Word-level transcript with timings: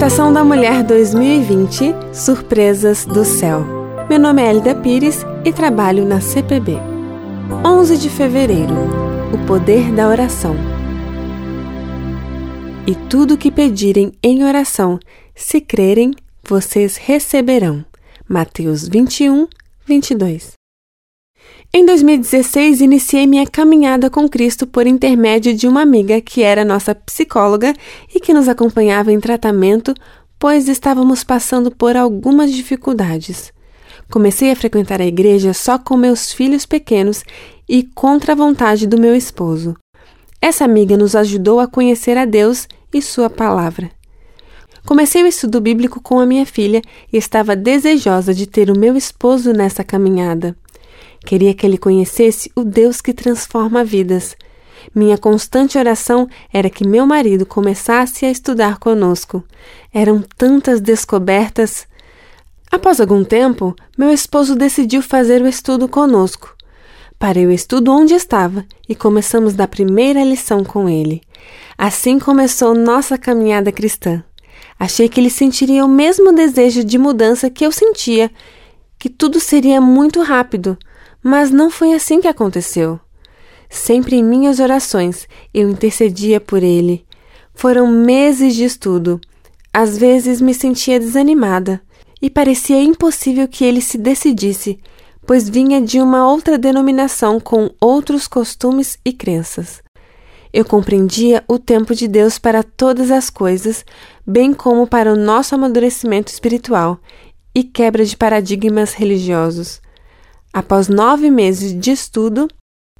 Estação 0.00 0.32
da 0.32 0.42
Mulher 0.42 0.82
2020 0.82 1.94
Surpresas 2.10 3.04
do 3.04 3.22
Céu. 3.22 3.66
Meu 4.08 4.18
nome 4.18 4.40
é 4.40 4.48
Elida 4.48 4.74
Pires 4.74 5.18
e 5.44 5.52
trabalho 5.52 6.06
na 6.06 6.22
CPB. 6.22 6.78
11 7.62 7.98
de 7.98 8.08
fevereiro 8.08 8.72
O 9.30 9.46
poder 9.46 9.92
da 9.92 10.08
oração. 10.08 10.56
E 12.86 12.94
tudo 13.10 13.36
que 13.36 13.50
pedirem 13.50 14.10
em 14.22 14.42
oração, 14.42 14.98
se 15.34 15.60
crerem, 15.60 16.12
vocês 16.42 16.96
receberão. 16.96 17.84
Mateus 18.26 18.88
21, 18.88 19.48
22. 19.84 20.59
Em 21.72 21.86
2016, 21.86 22.80
iniciei 22.80 23.28
minha 23.28 23.46
caminhada 23.46 24.10
com 24.10 24.28
Cristo 24.28 24.66
por 24.66 24.88
intermédio 24.88 25.54
de 25.54 25.68
uma 25.68 25.82
amiga 25.82 26.20
que 26.20 26.42
era 26.42 26.64
nossa 26.64 26.96
psicóloga 26.96 27.72
e 28.12 28.18
que 28.18 28.34
nos 28.34 28.48
acompanhava 28.48 29.12
em 29.12 29.20
tratamento, 29.20 29.94
pois 30.36 30.68
estávamos 30.68 31.22
passando 31.22 31.70
por 31.70 31.96
algumas 31.96 32.52
dificuldades. 32.52 33.52
Comecei 34.10 34.50
a 34.50 34.56
frequentar 34.56 35.00
a 35.00 35.06
igreja 35.06 35.54
só 35.54 35.78
com 35.78 35.96
meus 35.96 36.32
filhos 36.32 36.66
pequenos 36.66 37.22
e 37.68 37.84
contra 37.84 38.32
a 38.32 38.36
vontade 38.36 38.84
do 38.84 38.98
meu 38.98 39.14
esposo. 39.14 39.76
Essa 40.42 40.64
amiga 40.64 40.96
nos 40.96 41.14
ajudou 41.14 41.60
a 41.60 41.68
conhecer 41.68 42.18
a 42.18 42.24
Deus 42.24 42.66
e 42.92 43.00
Sua 43.00 43.30
palavra. 43.30 43.92
Comecei 44.84 45.22
o 45.22 45.26
estudo 45.26 45.60
bíblico 45.60 46.02
com 46.02 46.18
a 46.18 46.26
minha 46.26 46.44
filha 46.44 46.82
e 47.12 47.16
estava 47.16 47.54
desejosa 47.54 48.34
de 48.34 48.48
ter 48.48 48.70
o 48.70 48.78
meu 48.78 48.96
esposo 48.96 49.52
nessa 49.52 49.84
caminhada. 49.84 50.56
Queria 51.24 51.54
que 51.54 51.66
ele 51.66 51.78
conhecesse 51.78 52.50
o 52.54 52.64
Deus 52.64 53.00
que 53.00 53.12
transforma 53.12 53.84
vidas. 53.84 54.36
Minha 54.94 55.18
constante 55.18 55.78
oração 55.78 56.28
era 56.52 56.70
que 56.70 56.86
meu 56.86 57.06
marido 57.06 57.44
começasse 57.44 58.24
a 58.24 58.30
estudar 58.30 58.78
conosco. 58.78 59.44
Eram 59.92 60.22
tantas 60.36 60.80
descobertas. 60.80 61.86
Após 62.70 63.00
algum 63.00 63.22
tempo, 63.22 63.74
meu 63.96 64.10
esposo 64.10 64.56
decidiu 64.56 65.02
fazer 65.02 65.42
o 65.42 65.48
estudo 65.48 65.88
conosco. 65.88 66.56
Parei 67.18 67.46
o 67.46 67.52
estudo 67.52 67.92
onde 67.92 68.14
estava 68.14 68.64
e 68.88 68.94
começamos 68.94 69.52
da 69.52 69.68
primeira 69.68 70.24
lição 70.24 70.64
com 70.64 70.88
ele. 70.88 71.20
Assim 71.76 72.18
começou 72.18 72.74
nossa 72.74 73.18
caminhada 73.18 73.70
cristã. 73.70 74.24
Achei 74.78 75.08
que 75.08 75.20
ele 75.20 75.28
sentiria 75.28 75.84
o 75.84 75.88
mesmo 75.88 76.32
desejo 76.32 76.82
de 76.82 76.96
mudança 76.96 77.50
que 77.50 77.66
eu 77.66 77.70
sentia, 77.70 78.30
que 78.98 79.10
tudo 79.10 79.38
seria 79.38 79.80
muito 79.80 80.22
rápido, 80.22 80.78
mas 81.22 81.50
não 81.50 81.70
foi 81.70 81.92
assim 81.92 82.20
que 82.20 82.28
aconteceu. 82.28 82.98
Sempre 83.68 84.16
em 84.16 84.24
minhas 84.24 84.58
orações 84.58 85.28
eu 85.54 85.70
intercedia 85.70 86.40
por 86.40 86.62
ele. 86.62 87.06
Foram 87.54 87.86
meses 87.86 88.54
de 88.54 88.64
estudo. 88.64 89.20
Às 89.72 89.96
vezes 89.96 90.40
me 90.40 90.52
sentia 90.52 90.98
desanimada 90.98 91.80
e 92.20 92.28
parecia 92.28 92.82
impossível 92.82 93.46
que 93.46 93.64
ele 93.64 93.80
se 93.80 93.96
decidisse, 93.96 94.78
pois 95.26 95.48
vinha 95.48 95.80
de 95.80 96.00
uma 96.00 96.28
outra 96.28 96.58
denominação 96.58 97.38
com 97.38 97.70
outros 97.80 98.26
costumes 98.26 98.98
e 99.04 99.12
crenças. 99.12 99.82
Eu 100.52 100.64
compreendia 100.64 101.44
o 101.46 101.58
tempo 101.58 101.94
de 101.94 102.08
Deus 102.08 102.36
para 102.36 102.64
todas 102.64 103.12
as 103.12 103.30
coisas, 103.30 103.84
bem 104.26 104.52
como 104.52 104.86
para 104.86 105.12
o 105.12 105.16
nosso 105.16 105.54
amadurecimento 105.54 106.32
espiritual 106.32 106.98
e 107.54 107.62
quebra 107.62 108.04
de 108.04 108.16
paradigmas 108.16 108.92
religiosos. 108.92 109.80
Após 110.52 110.88
nove 110.88 111.30
meses 111.30 111.78
de 111.78 111.92
estudo, 111.92 112.48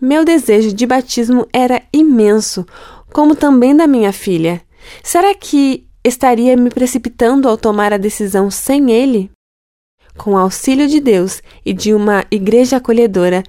meu 0.00 0.24
desejo 0.24 0.72
de 0.72 0.86
batismo 0.86 1.46
era 1.52 1.82
imenso, 1.92 2.64
como 3.12 3.34
também 3.34 3.76
da 3.76 3.86
minha 3.86 4.12
filha. 4.12 4.62
Será 5.02 5.34
que 5.34 5.86
estaria 6.04 6.56
me 6.56 6.70
precipitando 6.70 7.48
ao 7.48 7.56
tomar 7.56 7.92
a 7.92 7.98
decisão 7.98 8.50
sem 8.50 8.92
ele? 8.92 9.30
Com 10.16 10.32
o 10.32 10.36
auxílio 10.36 10.86
de 10.86 11.00
Deus 11.00 11.42
e 11.64 11.72
de 11.72 11.94
uma 11.94 12.24
igreja 12.30 12.76
acolhedora, 12.76 13.42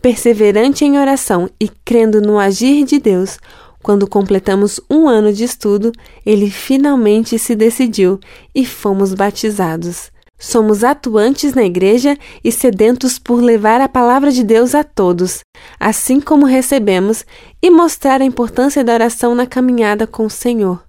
perseverante 0.00 0.84
em 0.84 0.98
oração 0.98 1.48
e 1.60 1.68
crendo 1.68 2.20
no 2.20 2.38
agir 2.38 2.84
de 2.84 2.98
Deus, 2.98 3.38
quando 3.82 4.08
completamos 4.08 4.80
um 4.90 5.06
ano 5.08 5.32
de 5.32 5.44
estudo, 5.44 5.92
ele 6.24 6.50
finalmente 6.50 7.38
se 7.38 7.54
decidiu 7.54 8.18
e 8.52 8.66
fomos 8.66 9.14
batizados. 9.14 10.10
Somos 10.38 10.84
atuantes 10.84 11.54
na 11.54 11.64
igreja 11.64 12.16
e 12.44 12.52
sedentos 12.52 13.18
por 13.18 13.40
levar 13.40 13.80
a 13.80 13.88
palavra 13.88 14.30
de 14.30 14.44
Deus 14.44 14.74
a 14.74 14.84
todos, 14.84 15.40
assim 15.80 16.20
como 16.20 16.44
recebemos, 16.44 17.24
e 17.62 17.70
mostrar 17.70 18.20
a 18.20 18.24
importância 18.24 18.84
da 18.84 18.92
oração 18.92 19.34
na 19.34 19.46
caminhada 19.46 20.06
com 20.06 20.26
o 20.26 20.30
Senhor. 20.30 20.84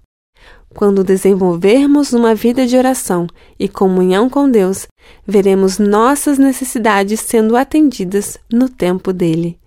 Quando 0.74 1.02
desenvolvermos 1.02 2.12
uma 2.12 2.34
vida 2.34 2.66
de 2.66 2.76
oração 2.76 3.26
e 3.58 3.68
comunhão 3.68 4.28
com 4.28 4.50
Deus, 4.50 4.86
veremos 5.26 5.78
nossas 5.78 6.38
necessidades 6.38 7.20
sendo 7.20 7.56
atendidas 7.56 8.38
no 8.52 8.68
tempo 8.68 9.12
dele. 9.12 9.58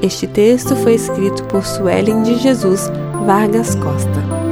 Este 0.00 0.28
texto 0.28 0.76
foi 0.76 0.94
escrito 0.94 1.44
por 1.44 1.66
Suelen 1.66 2.22
de 2.22 2.36
Jesus 2.36 2.88
Vargas 3.26 3.76
Costa. 3.76 4.47